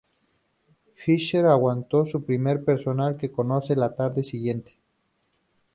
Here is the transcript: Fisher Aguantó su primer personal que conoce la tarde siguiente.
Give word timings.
Fisher 0.95 1.45
Aguantó 1.45 2.07
su 2.07 2.25
primer 2.25 2.65
personal 2.65 3.17
que 3.17 3.31
conoce 3.31 3.75
la 3.75 3.93
tarde 3.95 4.23
siguiente. 4.23 4.75